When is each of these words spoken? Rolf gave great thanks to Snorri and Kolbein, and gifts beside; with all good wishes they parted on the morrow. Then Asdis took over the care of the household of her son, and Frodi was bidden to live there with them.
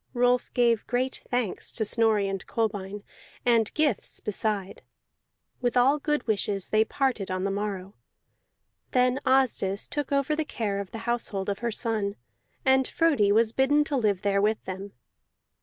Rolf 0.15 0.51
gave 0.55 0.87
great 0.87 1.21
thanks 1.29 1.71
to 1.73 1.85
Snorri 1.85 2.27
and 2.27 2.43
Kolbein, 2.47 3.03
and 3.45 3.71
gifts 3.75 4.19
beside; 4.19 4.81
with 5.61 5.77
all 5.77 5.99
good 5.99 6.25
wishes 6.25 6.69
they 6.69 6.83
parted 6.83 7.29
on 7.29 7.43
the 7.43 7.51
morrow. 7.51 7.93
Then 8.93 9.19
Asdis 9.27 9.87
took 9.87 10.11
over 10.11 10.35
the 10.35 10.43
care 10.43 10.79
of 10.79 10.89
the 10.89 11.05
household 11.05 11.49
of 11.49 11.59
her 11.59 11.71
son, 11.71 12.15
and 12.65 12.87
Frodi 12.87 13.31
was 13.31 13.53
bidden 13.53 13.83
to 13.83 13.95
live 13.95 14.23
there 14.23 14.41
with 14.41 14.65
them. 14.65 14.93